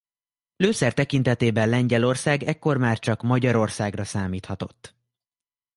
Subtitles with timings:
[0.55, 4.95] Lőszer tekintetében Lengyelország ekkor már csak Magyarországra számíthatott.